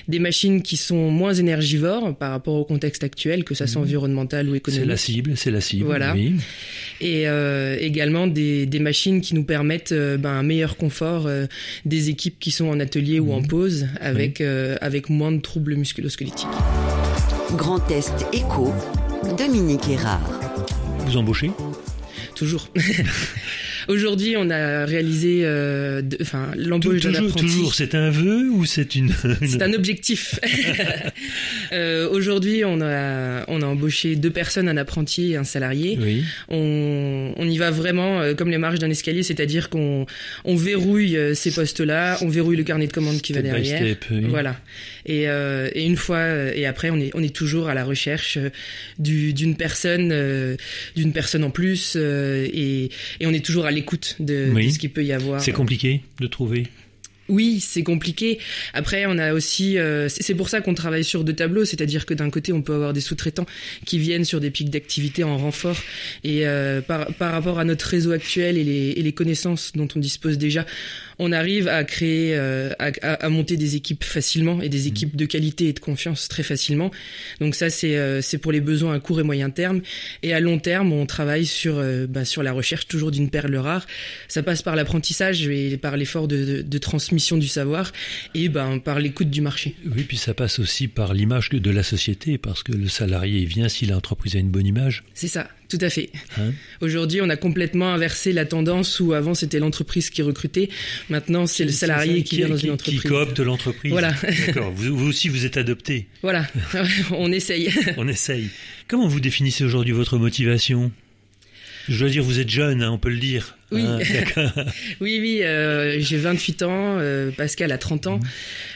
Des 0.09 0.19
machines 0.19 0.63
qui 0.63 0.77
sont 0.77 1.11
moins 1.11 1.35
énergivores 1.35 2.17
par 2.17 2.31
rapport 2.31 2.55
au 2.55 2.65
contexte 2.65 3.05
actuel, 3.05 3.45
que 3.45 3.55
ça 3.55 3.67
soit 3.67 3.81
mhm. 3.81 3.87
environnemental 3.87 4.49
ou 4.49 4.55
économique. 4.55 4.85
C'est 4.85 4.89
la 4.89 4.97
cible, 4.97 5.37
c'est 5.37 5.51
la 5.51 5.61
cible. 5.61 5.85
Voilà. 5.85 6.15
Et 7.01 7.25
également 7.81 8.27
des, 8.27 8.67
des 8.67 8.79
machines 8.79 9.21
qui 9.21 9.35
nous 9.35 9.45
permettent 9.45 9.93
ben, 9.95 10.31
un 10.31 10.43
meilleur 10.43 10.77
confort 10.77 11.29
des 11.85 12.09
équipes 12.09 12.39
qui 12.39 12.51
sont 12.51 12.67
en 12.67 12.81
atelier 12.81 13.19
ou 13.21 13.33
en 13.33 13.41
mhm. 13.41 13.49
pause 13.49 13.87
avec 14.01 14.41
avec 14.41 15.11
moins 15.11 15.33
de 15.33 15.41
troubles 15.41 15.75
musculosquelettiques. 15.77 16.47
Grand 17.57 17.91
Est 17.91 18.27
Éco, 18.35 18.75
Dominique 19.39 19.89
Erard. 19.89 20.21
Vous 21.07 21.17
embauchez 21.17 21.51
Toujours. 22.35 22.69
Aujourd'hui, 23.89 24.35
on 24.37 24.51
a 24.51 24.85
réalisé, 24.85 25.41
euh, 25.45 26.03
enfin, 26.21 26.51
l'embauche 26.57 27.01
de 27.01 27.09
l'apprenti. 27.09 27.41
Toujours, 27.41 27.75
c'est 27.75 27.95
un 27.95 28.11
vœu 28.11 28.51
ou 28.51 28.67
c'est 28.67 28.95
une, 28.95 29.11
C'est 29.47 29.63
un 29.63 29.73
objectif. 29.73 30.39
euh, 31.73 32.09
Aujourd'hui, 32.11 32.65
on 32.67 32.83
a, 32.83 33.45
on 33.49 33.63
a 33.63 33.67
embauché 33.67 34.15
deux 34.15 34.31
personnes, 34.31 34.69
un 34.69 34.77
apprenti 34.77 35.33
et 35.33 35.37
un 35.37 35.45
salarié. 35.45 35.99
Oui. 36.01 36.25
On, 36.51 37.33
on 37.35 37.49
y 37.49 37.57
va 37.57 37.71
vraiment 37.71 38.21
euh, 38.21 38.35
comme 38.35 38.51
les 38.51 38.59
marches 38.59 38.79
d'un 38.79 38.91
escalier, 38.91 39.23
c'est-à-dire 39.23 39.71
qu'on 39.71 40.05
on 40.45 40.55
verrouille 40.55 41.19
ces 41.35 41.51
postes-là, 41.51 42.19
on 42.21 42.29
verrouille 42.29 42.57
le 42.59 42.65
carnet 42.65 42.89
de 42.89 42.93
commandes 42.93 43.23
qui 43.23 43.33
va 43.33 43.41
derrière. 43.41 43.79
Step, 43.79 44.05
oui. 44.11 44.27
Voilà. 44.29 44.57
Et, 45.09 45.29
euh, 45.29 45.69
et, 45.75 45.85
une 45.85 45.97
fois, 45.97 46.55
et 46.55 46.67
après, 46.67 46.91
on 46.91 47.01
est, 47.01 47.11
on 47.15 47.23
est 47.23 47.35
toujours 47.35 47.69
à 47.69 47.75
la 47.75 47.85
recherche 47.85 48.39
d'une 48.99 49.57
personne, 49.57 50.57
d'une 50.95 51.13
personne 51.13 51.43
en 51.43 51.51
plus, 51.51 51.97
et, 51.97 52.91
et 53.21 53.27
on 53.27 53.33
est 53.33 53.45
toujours 53.45 53.67
à 53.67 53.71
l'écoute 53.71 54.17
de, 54.21 54.53
ce 54.71 54.79
qu'il 54.79 54.91
peut 54.91 55.05
y 55.05 55.13
avoir. 55.13 55.41
C'est 55.41 55.53
compliqué 55.53 56.03
de 56.21 56.27
trouver 56.27 56.65
oui, 57.29 57.61
c'est 57.61 57.83
compliqué. 57.83 58.39
Après, 58.73 59.05
on 59.07 59.19
a 59.19 59.35
aussi, 59.35 59.79
euh, 59.79 60.09
c'est 60.09 60.35
pour 60.35 60.49
ça 60.49 60.61
qu'on 60.61 60.75
travaille 60.75 61.05
sur 61.05 61.25
deux 61.25 61.35
tableaux, 61.35 61.67
c'est-à-dire 61.67 62.07
que 62.07 62.15
d'un 62.15 62.31
côté, 62.31 62.53
on 62.53 62.63
peut 62.63 62.75
avoir 62.75 62.95
des 62.95 63.03
sous-traitants 63.03 63.47
qui 63.85 63.99
viennent 63.99 64.25
sur 64.25 64.41
des 64.41 64.51
pics 64.51 64.71
d'activité 64.71 65.25
en 65.25 65.37
renfort, 65.37 65.77
et 66.25 66.47
euh, 66.47 66.81
par, 66.81 67.13
par 67.15 67.33
rapport 67.33 67.59
à 67.59 67.65
notre 67.65 67.87
réseau 67.87 68.13
actuel 68.13 68.57
et 68.57 68.65
les, 68.65 68.91
et 68.91 69.03
les 69.03 69.13
connaissances 69.13 69.73
dont 69.75 69.89
on 69.95 69.99
dispose 69.99 70.39
déjà, 70.39 70.65
on 71.19 71.33
arrive 71.33 71.69
à 71.69 71.85
créer, 71.85 72.37
euh, 72.37 72.71
à, 72.79 72.91
à, 73.03 73.29
monter 73.29 73.57
des 73.57 73.77
équipes 73.77 74.05
facilement 74.05 74.63
et 74.63 74.69
des 74.69 74.85
mmh. 74.85 74.89
équipes 74.89 75.17
de 75.17 75.27
qualité 75.27 75.69
et 75.69 75.73
de 75.73 75.81
confiance 75.81 76.29
très 76.29 76.43
facilement. 76.43 76.91
Donc 77.41 77.55
ça, 77.55 77.71
c'est 77.71 77.97
euh, 77.97 78.23
c'est 78.23 78.39
pour 78.39 78.53
les 78.53 78.61
besoins 78.61 78.95
à 78.95 79.01
court 79.01 79.21
et 79.21 79.23
moyen 79.23 79.51
terme. 79.51 79.81
Et 80.23 80.33
à 80.33 80.41
long 80.41 80.59
terme, 80.59 80.93
on 80.93 81.07
travaille 81.07 81.47
sur 81.47 81.79
euh, 81.79 82.07
bah, 82.07 82.25
sur 82.25 82.43
la 82.43 82.53
recherche 82.53 82.87
toujours 82.87 83.11
d'une 83.11 83.31
perle 83.31 83.57
rare. 83.57 83.87
Ça 84.29 84.43
passe 84.43 84.63
par 84.63 84.77
l'apprentissage 84.77 85.47
et 85.49 85.77
par 85.77 85.97
l'effort 85.97 86.29
de, 86.29 86.63
de, 86.63 86.79
transmission 86.79 87.37
du 87.37 87.49
savoir 87.49 87.93
et 88.35 88.49
ben 88.49 88.79
par 88.79 89.01
l'écoute 89.01 89.31
du 89.31 89.41
marché. 89.41 89.75
Oui, 89.85 90.05
puis 90.05 90.17
ça 90.17 90.35
passe 90.35 90.59
aussi 90.59 90.89
par 90.89 91.15
l'image 91.15 91.51
de 91.51 91.71
la 91.71 91.83
société 91.83 92.39
parce 92.39 92.63
que 92.63 92.73
le 92.73 92.89
salarié 92.89 93.45
vient 93.45 93.69
si 93.69 93.87
l'entreprise 93.87 94.37
a 94.37 94.39
une 94.39 94.51
bonne 94.51 94.67
image. 94.67 95.05
C'est 95.15 95.29
ça. 95.29 95.49
Tout 95.69 95.79
à 95.83 95.91
fait. 95.91 96.11
Hein 96.39 96.53
Aujourd'hui, 96.81 97.21
on 97.21 97.29
a 97.29 97.37
complètement 97.37 97.93
inversé 97.93 98.33
la 98.33 98.47
tendance 98.47 99.01
où 99.01 99.13
avant 99.13 99.35
c'était 99.35 99.59
l'entreprise 99.59 100.09
qui 100.09 100.23
recrutait, 100.23 100.71
maintenant 101.11 101.47
c'est 101.47 101.65
le 101.65 101.73
salarié 101.73 102.23
qui, 102.23 102.37
vient 102.37 102.49
dans 102.49 102.57
une 102.57 102.71
entreprise. 102.71 103.03
Qui 103.03 103.09
coopte 103.09 103.39
l'entreprise. 103.41 103.93
Voilà. 103.93 104.15
D'accord. 104.47 104.73
Vous, 104.75 105.07
aussi, 105.07 105.29
vous 105.29 105.45
êtes 105.45 105.59
adopté. 105.59 106.07
Voilà. 106.23 106.47
on 107.11 107.31
essaye. 107.31 107.71
on 107.99 108.09
essaye. 108.09 108.49
Comment 108.87 109.09
vous 109.09 109.21
définissez 109.21 109.63
aujourd'hui 109.65 109.93
votre 109.93 110.17
motivation? 110.17 110.91
Je 111.87 111.99
dois 111.99 112.09
dire, 112.09 112.23
vous 112.23 112.41
êtes 112.41 112.51
jeune, 112.51 112.83
hein, 112.83 112.91
on 112.91 112.99
peut 112.99 113.11
le 113.11 113.19
dire. 113.19 113.58
Oui, 113.71 113.85
ah, 113.87 113.99
oui, 115.01 115.19
oui. 115.21 115.41
Euh, 115.43 115.97
j'ai 116.01 116.17
28 116.17 116.63
ans. 116.63 116.99
Euh, 116.99 117.31
Pascal 117.31 117.71
a 117.71 117.79
30 117.79 118.07
ans. 118.07 118.17
Mhm. 118.17 118.29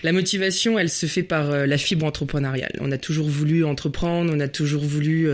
La 0.03 0.13
motivation, 0.13 0.79
elle 0.79 0.91
se 0.91 1.07
fait 1.07 1.23
par 1.23 1.51
euh, 1.51 1.67
la 1.67 1.79
fibre 1.79 2.05
entrepreneuriale. 2.05 2.73
On 2.81 2.93
a 2.93 2.99
toujours 2.99 3.29
voulu 3.29 3.65
entreprendre. 3.65 4.33
On 4.35 4.41
a 4.41 4.49
toujours 4.49 4.85
voulu 4.85 5.29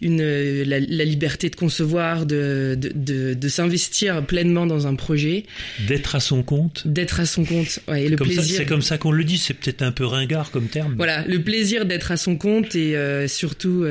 une 0.00 0.22
la, 0.62 0.78
liberté 0.78 1.50
de 1.50 1.56
concevoir, 1.56 2.26
de 2.26 2.78
de, 2.78 3.34
de, 3.34 3.48
s'investir 3.48 4.24
pleinement 4.24 4.66
dans 4.66 4.86
un 4.86 4.94
projet. 4.94 5.44
D'être 5.86 6.14
à 6.14 6.20
son 6.20 6.42
compte. 6.42 6.86
D'être 6.86 7.20
à 7.20 7.26
son 7.26 7.44
compte. 7.44 7.80
Ouais, 7.88 8.04
et 8.04 8.08
le 8.08 8.16
plaisir. 8.16 8.56
C'est 8.56 8.66
comme 8.66 8.82
ça 8.82 8.98
qu'on 8.98 9.12
le 9.12 9.24
dit. 9.24 9.38
C'est 9.38 9.54
peut-être 9.54 9.82
un 9.82 9.92
peu 9.92 10.04
ringard 10.04 10.50
comme 10.50 10.68
terme. 10.68 10.94
Voilà, 10.96 11.24
le 11.26 11.42
plaisir 11.42 11.84
d'être 11.84 12.12
à 12.12 12.16
son 12.16 12.36
compte 12.36 12.76
et 12.76 12.96
surtout, 13.26 13.84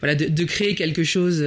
voilà, 0.00 0.14
de, 0.14 0.26
de, 0.26 0.44
créer 0.44 0.74
quelque 0.74 1.04
chose 1.04 1.44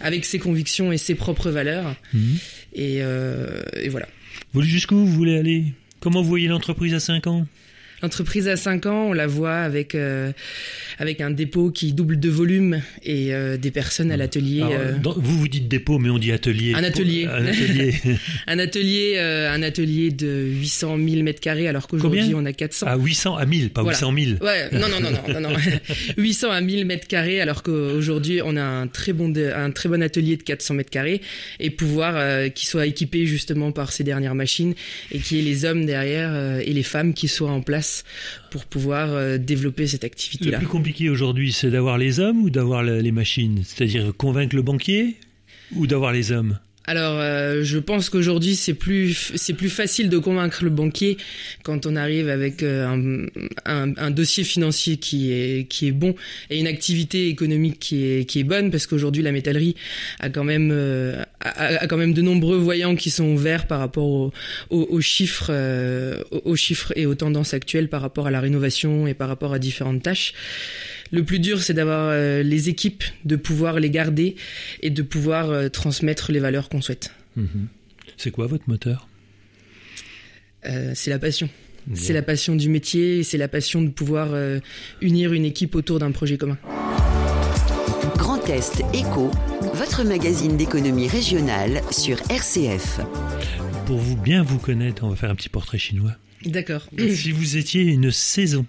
avec 0.00 0.24
ses 0.24 0.38
convictions 0.38 0.92
et 0.92 0.98
ses 0.98 1.14
propres 1.14 1.50
valeurs. 1.50 1.93
Mhm. 2.12 2.36
Euh, 2.78 3.62
et, 3.80 3.88
voilà. 3.88 4.06
Jusqu'où 4.60 4.96
vous 4.96 5.06
voulez 5.06 5.38
aller? 5.38 5.64
Comment 6.00 6.22
vous 6.22 6.28
voyez 6.28 6.48
l'entreprise 6.48 6.94
à 6.94 7.00
5 7.00 7.26
ans? 7.26 7.46
L'entreprise 8.04 8.48
à 8.48 8.56
5 8.56 8.84
ans, 8.84 9.06
on 9.08 9.12
la 9.14 9.26
voit 9.26 9.56
avec 9.60 9.94
euh, 9.94 10.30
avec 10.98 11.22
un 11.22 11.30
dépôt 11.30 11.70
qui 11.70 11.94
double 11.94 12.20
de 12.20 12.28
volume 12.28 12.82
et 13.02 13.32
euh, 13.32 13.56
des 13.56 13.70
personnes 13.70 14.12
à 14.12 14.18
l'atelier. 14.18 14.62
Euh. 14.62 14.92
Vous 15.02 15.38
vous 15.38 15.48
dites 15.48 15.68
dépôt, 15.68 15.98
mais 15.98 16.10
on 16.10 16.18
dit 16.18 16.30
atelier. 16.30 16.74
Un 16.74 16.84
atelier. 16.84 17.26
un 17.26 17.46
atelier. 17.46 17.94
un 18.46 18.58
atelier, 18.58 19.18
un 19.18 19.62
atelier 19.62 20.10
de 20.10 20.44
800 20.50 20.98
000 20.98 21.22
mètres 21.22 21.40
carrés, 21.40 21.66
alors 21.66 21.88
qu'aujourd'hui 21.88 22.34
on 22.34 22.44
a 22.44 22.52
400. 22.52 22.86
À 22.86 22.98
800 22.98 23.36
à 23.36 23.46
1000, 23.46 23.70
pas 23.70 23.82
800 23.82 24.12
000. 24.14 24.44
Ouais, 24.44 24.68
non, 24.72 24.88
non, 24.90 25.00
non, 25.00 25.10
non, 25.10 25.40
non, 25.40 25.48
non. 25.48 25.56
800 26.18 26.50
à 26.50 26.60
1000 26.60 26.84
mètres 26.84 27.08
carrés, 27.08 27.40
alors 27.40 27.62
qu'aujourd'hui 27.62 28.42
on 28.44 28.54
a 28.56 28.62
un 28.62 28.86
très 28.86 29.14
bon, 29.14 29.32
un 29.34 29.70
très 29.70 29.88
bon 29.88 30.02
atelier 30.02 30.36
de 30.36 30.42
400 30.42 30.74
mètres 30.74 30.90
carrés 30.90 31.22
et 31.58 31.70
pouvoir 31.70 32.52
qui 32.52 32.66
soit 32.66 32.84
équipé 32.84 33.24
justement 33.24 33.72
par 33.72 33.92
ces 33.92 34.04
dernières 34.04 34.34
machines 34.34 34.74
et 35.10 35.20
qui 35.20 35.38
ait 35.38 35.42
les 35.42 35.64
hommes 35.64 35.86
derrière 35.86 36.60
et 36.60 36.72
les 36.74 36.82
femmes 36.82 37.14
qui 37.14 37.28
soient 37.28 37.50
en 37.50 37.62
place 37.62 37.93
pour 38.50 38.64
pouvoir 38.64 39.10
euh, 39.10 39.38
développer 39.38 39.86
cette 39.86 40.04
activité-là. 40.04 40.52
Le 40.52 40.58
plus 40.58 40.66
compliqué 40.66 41.10
aujourd'hui, 41.10 41.52
c'est 41.52 41.70
d'avoir 41.70 41.98
les 41.98 42.20
hommes 42.20 42.42
ou 42.42 42.50
d'avoir 42.50 42.82
les 42.82 43.12
machines? 43.12 43.62
C'est-à-dire 43.64 44.12
convaincre 44.16 44.56
le 44.56 44.62
banquier 44.62 45.16
ou 45.74 45.86
d'avoir 45.86 46.12
les 46.12 46.32
hommes? 46.32 46.58
Alors, 46.86 47.18
euh, 47.18 47.62
je 47.62 47.78
pense 47.78 48.10
qu'aujourd'hui, 48.10 48.56
c'est 48.56 48.74
plus 48.74 49.32
c'est 49.36 49.54
plus 49.54 49.70
facile 49.70 50.10
de 50.10 50.18
convaincre 50.18 50.64
le 50.64 50.70
banquier 50.70 51.16
quand 51.62 51.86
on 51.86 51.96
arrive 51.96 52.28
avec 52.28 52.62
euh, 52.62 53.26
un, 53.64 54.10
dossier 54.10 54.44
financier 54.44 54.98
qui 54.98 55.32
est 55.32 55.66
qui 55.66 55.88
est 55.88 55.92
bon 55.92 56.14
et 56.50 56.60
une 56.60 56.66
activité 56.66 57.28
économique 57.28 57.78
qui 57.78 58.04
est 58.04 58.24
qui 58.26 58.40
est 58.40 58.44
bonne, 58.44 58.70
parce 58.70 58.86
qu'aujourd'hui, 58.86 59.22
la 59.22 59.32
métallerie 59.32 59.76
a 60.20 60.28
quand 60.28 60.44
même 60.44 60.70
euh, 60.72 61.22
a, 61.40 61.86
quand 61.86 61.96
même 61.96 62.12
de 62.12 62.20
nombreux 62.20 62.58
voyants 62.58 62.96
qui 62.96 63.08
sont 63.08 63.32
ouverts 63.32 63.66
par 63.66 63.78
rapport 63.78 64.04
aux, 64.04 64.32
aux, 64.68 65.00
chiffres 65.00 65.52
aux 66.30 66.56
chiffres 66.56 66.92
et 66.96 67.06
aux 67.06 67.14
tendances 67.14 67.54
actuelles 67.54 67.88
par 67.88 68.02
rapport 68.02 68.26
à 68.26 68.30
la 68.30 68.40
rénovation 68.40 69.06
et 69.06 69.14
par 69.14 69.28
rapport 69.28 69.54
à 69.54 69.58
différentes 69.58 70.02
tâches. 70.02 70.34
Le 71.10 71.24
plus 71.24 71.38
dur, 71.38 71.62
c'est 71.62 71.74
d'avoir 71.74 72.08
euh, 72.10 72.42
les 72.42 72.68
équipes, 72.68 73.04
de 73.24 73.36
pouvoir 73.36 73.80
les 73.80 73.90
garder 73.90 74.36
et 74.82 74.90
de 74.90 75.02
pouvoir 75.02 75.50
euh, 75.50 75.68
transmettre 75.68 76.32
les 76.32 76.40
valeurs 76.40 76.68
qu'on 76.68 76.80
souhaite. 76.80 77.12
Mhm. 77.36 77.68
C'est 78.16 78.30
quoi 78.30 78.46
votre 78.46 78.64
moteur? 78.68 79.08
Euh, 80.66 80.92
C'est 80.94 81.10
la 81.10 81.18
passion. 81.18 81.48
C'est 81.92 82.14
la 82.14 82.22
passion 82.22 82.56
du 82.56 82.70
métier, 82.70 83.22
c'est 83.24 83.36
la 83.36 83.48
passion 83.48 83.82
de 83.82 83.90
pouvoir 83.90 84.34
unir 85.02 85.34
une 85.34 85.44
équipe 85.44 85.74
autour 85.74 85.98
d'un 85.98 86.12
projet 86.12 86.38
commun. 86.38 86.56
Grand 88.16 88.42
Est 88.48 88.82
Éco, 88.94 89.30
votre 89.74 90.02
magazine 90.02 90.56
d'économie 90.56 91.08
régionale 91.08 91.82
sur 91.90 92.18
RCF. 92.30 93.00
Pour 93.84 93.98
vous 93.98 94.16
bien 94.16 94.42
vous 94.42 94.58
connaître, 94.58 95.04
on 95.04 95.10
va 95.10 95.16
faire 95.16 95.28
un 95.30 95.34
petit 95.34 95.50
portrait 95.50 95.76
chinois. 95.76 96.12
D'accord. 96.46 96.88
Si 96.98 97.32
vous 97.32 97.58
étiez 97.58 97.82
une 97.82 98.10
saison, 98.10 98.64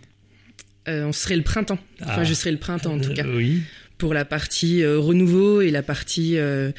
on 0.88 1.12
serait 1.12 1.36
le 1.36 1.44
printemps. 1.44 1.80
Enfin, 2.02 2.14
ah. 2.18 2.24
je 2.24 2.34
serais 2.34 2.52
le 2.52 2.58
printemps 2.58 2.94
en 2.94 3.00
tout 3.00 3.14
cas. 3.14 3.26
oui. 3.28 3.62
Pour 3.98 4.14
la 4.14 4.26
partie 4.26 4.84
euh, 4.84 5.00
renouveau 5.00 5.62
et 5.62 5.72
la 5.72 5.82
partie 5.82 6.38
euh, 6.38 6.74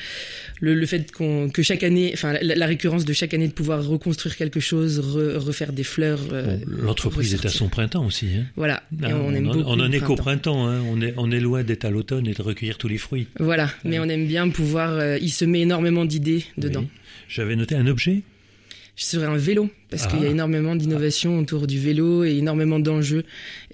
le, 0.61 0.85
fait 0.85 1.11
qu'on 1.11 1.49
que 1.49 1.63
chaque 1.63 1.83
année, 1.83 2.11
enfin 2.13 2.35
la, 2.43 2.67
récurrence 2.67 3.07
de 3.07 3.15
chaque 3.15 3.33
année 3.33 3.49
de 3.49 3.55
pouvoir 3.55 3.83
reconstruire 3.87 4.37
quelque 4.37 4.61
chose, 4.61 4.99
refaire 4.99 5.73
des 5.73 5.83
fleurs. 5.83 6.21
L'entreprise 6.67 7.33
est 7.33 7.47
à 7.47 7.49
son 7.49 7.71
printemps 7.71 8.05
aussi. 8.05 8.29
Hein. 8.37 8.45
Voilà. 8.55 8.83
Ah, 9.03 9.09
on, 9.15 9.33
aime 9.33 9.49
on 9.49 9.81
en 9.81 9.91
est 9.93 10.01
qu'au 10.01 10.15
printemps. 10.15 10.69
Hein. 10.69 10.83
On 10.91 11.01
est 11.01 11.15
on 11.17 11.31
est 11.31 11.41
loin 11.41 11.63
d'être 11.63 11.87
à 11.87 11.91
l'automne 11.91 12.27
et 12.27 12.35
de 12.35 12.43
recueillir 12.43 12.77
tous 12.77 12.89
les 12.89 12.99
fruits. 12.99 13.29
Voilà. 13.41 13.71
Mais 13.85 13.99
on 13.99 14.05
aime 14.05 14.27
bien 14.27 14.51
pouvoir 14.51 15.17
y 15.17 15.31
semer 15.31 15.63
énormément 15.63 16.05
d'idées 16.05 16.45
dedans. 16.59 16.85
J'avais 17.29 17.57
noté 17.57 17.77
un 17.77 17.87
objet 17.87 18.25
je 18.97 19.05
serais 19.05 19.26
un 19.26 19.37
vélo 19.37 19.69
parce 19.91 20.07
qu'il 20.07 20.21
y 20.21 20.25
a 20.25 20.29
ah. 20.29 20.31
énormément 20.31 20.75
d'innovations 20.75 21.38
autour 21.38 21.67
du 21.67 21.79
vélo 21.79 22.25
et 22.25 22.38
énormément 22.38 22.79
d'enjeux 22.79 23.25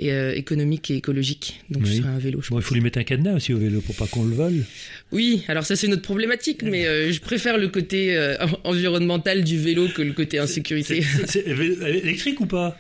euh, 0.03 0.33
économiques 0.33 0.91
et 0.91 0.97
écologiques. 0.97 1.61
Donc 1.71 1.87
je 1.87 1.93
serais 1.93 2.09
un 2.09 2.19
vélo. 2.19 2.43
bon, 2.51 2.59
il 2.59 2.63
faut 2.63 2.75
lui 2.75 2.81
mettre 2.81 2.99
un 2.99 3.05
cadenas 3.05 3.37
aussi 3.37 3.55
au 3.55 3.59
vélo 3.59 3.81
pour 3.81 3.95
pas 3.95 4.09
qu'on 4.09 4.25
le 4.25 4.35
vole. 4.35 4.65
Oui, 5.13 5.45
alors 5.47 5.65
ça 5.65 5.77
c'est 5.77 5.87
notre 5.87 6.03
problématique, 6.03 6.65
mais 6.65 6.87
euh, 6.87 7.13
je 7.13 7.21
préfère 7.21 7.57
le 7.57 7.69
côté 7.69 8.17
euh, 8.17 8.37
environnemental 8.65 9.45
du 9.45 9.59
vélo 9.59 9.87
que 9.89 10.03
le 10.03 10.13
côté 10.13 10.41
insécurité. 10.41 11.05
C'est 11.27 11.47
électrique 11.47 12.41
ou 12.41 12.47
pas? 12.47 12.77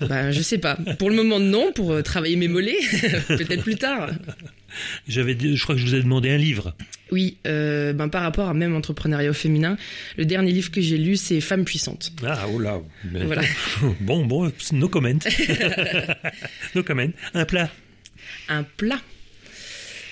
Ben, 0.00 0.32
je 0.32 0.40
sais 0.40 0.58
pas. 0.58 0.76
Pour 0.98 1.10
le 1.10 1.16
moment, 1.16 1.38
non. 1.38 1.72
Pour 1.72 2.02
travailler 2.02 2.36
mes 2.36 2.48
mollets, 2.48 2.78
peut-être 3.28 3.62
plus 3.62 3.76
tard. 3.76 4.10
J'avais, 5.08 5.36
je 5.38 5.62
crois 5.62 5.74
que 5.74 5.80
je 5.80 5.86
vous 5.86 5.94
ai 5.94 6.02
demandé 6.02 6.30
un 6.30 6.36
livre. 6.36 6.74
Oui, 7.10 7.36
euh, 7.46 7.92
ben 7.92 8.08
par 8.08 8.22
rapport 8.22 8.48
à 8.48 8.54
même 8.54 8.74
entrepreneuriat 8.74 9.30
au 9.30 9.34
féminin, 9.34 9.76
le 10.16 10.24
dernier 10.24 10.52
livre 10.52 10.70
que 10.70 10.80
j'ai 10.80 10.98
lu, 10.98 11.16
c'est 11.16 11.40
Femmes 11.40 11.64
puissantes. 11.64 12.12
Ah, 12.26 12.46
oh 12.52 12.58
là. 12.58 12.80
Voilà. 13.04 13.42
bon, 14.00 14.24
bon, 14.24 14.50
no 14.72 14.88
comment. 14.88 15.08
no 16.74 16.82
comment. 16.82 17.10
Un 17.34 17.44
plat. 17.44 17.70
Un 18.48 18.62
plat. 18.62 19.00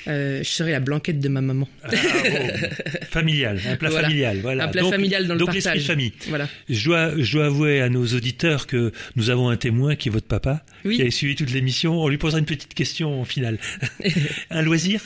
Euh, 0.09 0.43
je 0.43 0.49
serais 0.49 0.73
la 0.73 0.81
blanquette 0.81 1.21
de 1.21 1.29
ma 1.29 1.41
maman. 1.41 1.69
Ah, 1.85 1.91
familial, 3.11 3.61
un 3.67 3.77
plat 3.77 3.91
familial. 3.91 4.39
Voilà. 4.41 4.65
Un 4.65 4.69
plat 4.69 4.85
familial 4.85 5.27
dans 5.27 5.35
le 5.35 5.41
donc 5.41 5.55
l'esprit 5.55 5.79
de 5.79 5.85
famille. 5.85 6.13
Voilà. 6.29 6.49
Je 6.69 6.85
dois, 6.85 7.13
je 7.17 7.33
dois 7.33 7.47
avouer 7.47 7.81
à 7.81 7.89
nos 7.89 8.05
auditeurs 8.07 8.67
que 8.67 8.93
nous 9.17 9.31
avons 9.31 9.49
un 9.49 9.57
témoin 9.57 9.95
qui 9.95 10.09
est 10.09 10.13
votre 10.13 10.27
papa, 10.27 10.65
qui 10.83 11.03
a 11.03 11.11
suivi 11.11 11.37
toute 11.37 11.53
l'émission. 11.53 12.01
On 12.01 12.09
lui 12.09 12.19
posera 12.19 12.39
une 12.39 12.47
petite 12.47 12.75
question 12.75 13.21
en 13.21 13.25
finale. 13.25 13.59
un 14.51 14.63
loisir? 14.63 15.01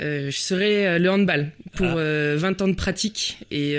Euh, 0.00 0.30
je 0.30 0.36
serais 0.36 0.86
euh, 0.86 0.98
le 0.98 1.10
handball 1.10 1.50
pour 1.74 1.86
20 1.86 1.96
ah. 1.96 2.62
ans 2.62 2.68
de 2.68 2.74
pratique 2.74 3.38
et 3.50 3.76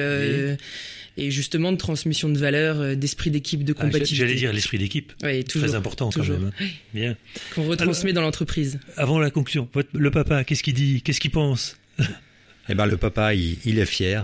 et 1.19 1.31
justement 1.31 1.71
de 1.71 1.77
transmission 1.77 2.29
de 2.29 2.37
valeurs, 2.37 2.79
euh, 2.79 2.95
d'esprit 2.95 3.29
d'équipe, 3.29 3.63
de 3.63 3.75
ah, 3.77 3.81
combativité. 3.81 4.15
J'allais 4.15 4.35
dire 4.35 4.53
l'esprit 4.53 4.77
d'équipe. 4.77 5.13
Oui, 5.23 5.43
toujours. 5.43 5.67
Très 5.67 5.75
important 5.75 6.09
toujours. 6.09 6.37
quand 6.37 6.41
même. 6.41 6.51
Hein. 6.59 6.65
Bien. 6.93 7.17
Qu'on 7.53 7.67
retransmet 7.67 8.13
dans 8.13 8.21
l'entreprise. 8.21 8.79
Avant 8.97 9.19
la 9.19 9.29
conclusion, 9.29 9.67
le 9.93 10.11
papa, 10.11 10.43
qu'est-ce 10.43 10.63
qu'il 10.63 10.73
dit? 10.73 11.01
Qu'est-ce 11.01 11.19
qu'il 11.19 11.31
pense? 11.31 11.77
Eh 12.71 12.75
ben, 12.75 12.85
le 12.85 12.97
papa, 12.97 13.33
il, 13.33 13.79
est 13.79 13.85
fier. 13.85 14.23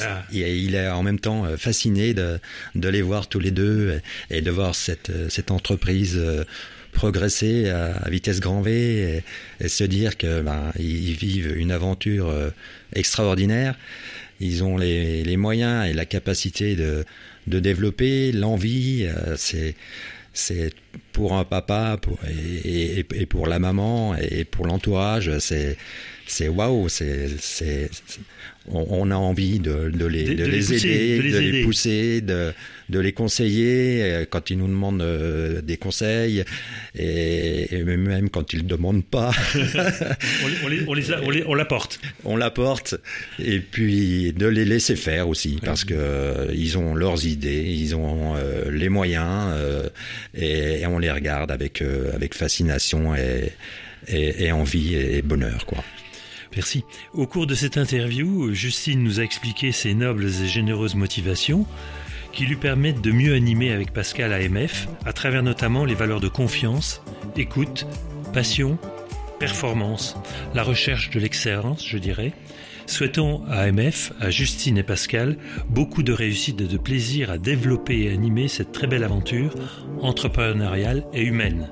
Ah. 0.00 0.24
Il, 0.32 0.74
est 0.74 0.88
en 0.88 1.04
même 1.04 1.20
temps 1.20 1.44
euh, 1.44 1.56
fasciné 1.56 2.12
de, 2.12 2.40
de 2.74 2.88
les 2.88 3.02
voir 3.02 3.28
tous 3.28 3.38
les 3.38 3.52
deux 3.52 4.00
et, 4.30 4.40
de 4.40 4.50
voir 4.50 4.74
cette, 4.74 5.10
euh, 5.10 5.28
cette 5.28 5.52
entreprise 5.52 6.20
progresser 6.90 7.68
à, 7.68 8.08
vitesse 8.08 8.40
grand 8.40 8.62
V 8.62 9.22
et, 9.60 9.68
se 9.68 9.84
dire 9.84 10.16
que 10.16 10.40
ben, 10.40 10.72
ils 10.76 11.14
vivent 11.14 11.56
une 11.56 11.70
aventure 11.70 12.34
extraordinaire 12.94 13.76
ils 14.40 14.64
ont 14.64 14.76
les, 14.76 15.24
les, 15.24 15.36
moyens 15.36 15.88
et 15.88 15.92
la 15.92 16.04
capacité 16.04 16.76
de, 16.76 17.04
de 17.46 17.60
développer 17.60 18.32
l'envie. 18.32 19.06
Euh, 19.06 19.36
c'est 19.36 19.74
c'est 20.36 20.72
pour 21.12 21.34
un 21.34 21.44
papa 21.44 21.96
pour, 22.02 22.18
et, 22.28 22.98
et, 23.00 23.06
et, 23.14 23.26
pour 23.26 23.46
la 23.46 23.60
maman 23.60 24.16
et 24.16 24.44
pour 24.44 24.66
l'entourage, 24.66 25.38
c'est 25.38 25.76
c'est 26.26 26.48
waouh, 26.48 26.88
c'est 26.88 27.28
c'est 27.38 27.88
on, 28.68 29.10
a 29.10 29.14
envie 29.14 29.58
de, 29.58 29.90
de 29.90 30.06
les, 30.06 30.34
de, 30.34 30.44
les, 30.44 30.72
aider, 30.72 31.30
de 31.30 31.38
les, 31.38 31.64
pousser, 31.64 32.20
de, 32.20 32.52
de 32.88 32.98
les 32.98 33.12
conseiller 33.12 34.02
euh, 34.02 34.24
quand 34.28 34.50
ils 34.50 34.58
nous 34.58 34.66
demandent 34.66 35.02
euh, 35.02 35.62
des 35.62 35.76
conseils 35.76 36.44
et, 36.94 37.82
même 37.84 38.30
quand 38.30 38.52
ils 38.52 38.62
ne 38.62 38.68
demandent 38.68 39.04
pas. 39.04 39.30
on, 40.64 40.68
les, 40.68 40.84
on, 40.86 41.30
les, 41.30 41.44
on, 41.46 41.54
l'apporte. 41.54 42.00
On 42.24 42.36
l'apporte 42.36 42.96
et 43.38 43.60
puis 43.60 44.32
de 44.32 44.46
les 44.46 44.64
laisser 44.64 44.96
faire 44.96 45.28
aussi 45.28 45.58
parce 45.64 45.84
que 45.84 45.94
euh, 45.96 46.46
ils 46.54 46.78
ont 46.78 46.94
leurs 46.94 47.26
idées, 47.26 47.64
ils 47.64 47.94
ont 47.94 48.34
les 48.70 48.88
moyens 48.88 49.54
et, 50.34 50.86
on 50.86 50.98
les 50.98 51.10
regarde 51.10 51.50
avec 51.50 51.82
avec 51.82 52.34
fascination 52.34 53.14
et, 53.14 53.52
et, 54.08 54.44
et 54.46 54.52
envie 54.52 54.94
et 54.94 55.22
bonheur 55.22 55.66
quoi. 55.66 55.82
Merci. 56.54 56.84
Au 57.12 57.26
cours 57.26 57.46
de 57.46 57.54
cette 57.54 57.76
interview, 57.76 58.52
Justine 58.54 59.02
nous 59.02 59.18
a 59.18 59.24
expliqué 59.24 59.72
ses 59.72 59.94
nobles 59.94 60.26
et 60.26 60.46
généreuses 60.46 60.94
motivations 60.94 61.66
qui 62.34 62.46
lui 62.46 62.56
permettent 62.56 63.00
de 63.00 63.12
mieux 63.12 63.34
animer 63.34 63.72
avec 63.72 63.92
Pascal 63.92 64.32
AMF 64.32 64.88
à 65.04 65.12
travers 65.12 65.42
notamment 65.42 65.84
les 65.84 65.94
valeurs 65.94 66.20
de 66.20 66.28
confiance, 66.28 67.02
écoute, 67.36 67.86
passion, 68.32 68.78
performance, 69.38 70.16
la 70.54 70.62
recherche 70.62 71.10
de 71.10 71.20
l'excellence, 71.20 71.86
je 71.86 71.98
dirais, 71.98 72.32
Souhaitons 72.86 73.42
à 73.48 73.60
AMF, 73.62 74.12
à 74.20 74.30
Justine 74.30 74.76
et 74.76 74.82
Pascal, 74.82 75.38
beaucoup 75.68 76.02
de 76.02 76.12
réussite 76.12 76.60
et 76.60 76.66
de 76.66 76.76
plaisir 76.76 77.30
à 77.30 77.38
développer 77.38 78.02
et 78.02 78.12
animer 78.12 78.48
cette 78.48 78.72
très 78.72 78.86
belle 78.86 79.04
aventure 79.04 79.54
entrepreneuriale 80.02 81.04
et 81.14 81.22
humaine. 81.22 81.70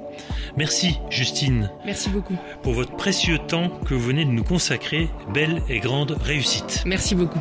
Merci 0.56 0.96
Justine. 1.10 1.70
Merci 1.84 2.08
beaucoup. 2.08 2.36
Pour 2.62 2.72
votre 2.72 2.96
précieux 2.96 3.38
temps 3.38 3.68
que 3.86 3.94
vous 3.94 4.06
venez 4.06 4.24
de 4.24 4.30
nous 4.30 4.44
consacrer. 4.44 5.08
Belle 5.34 5.62
et 5.68 5.80
grande 5.80 6.16
réussite. 6.22 6.82
Merci 6.86 7.14
beaucoup. 7.14 7.40